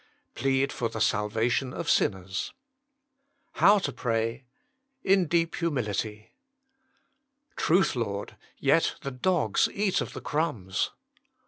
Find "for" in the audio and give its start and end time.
0.73-0.89